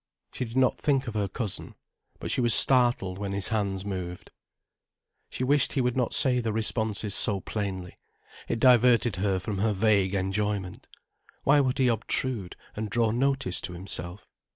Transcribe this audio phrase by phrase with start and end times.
[0.33, 1.75] She did not think of her cousin.
[2.19, 4.31] But she was startled when his hands moved.
[5.29, 7.95] She wished he would not say the responses so plainly.
[8.47, 10.87] It diverted her from her vague enjoyment.
[11.43, 14.27] Why would he obtrude, and draw notice to himself?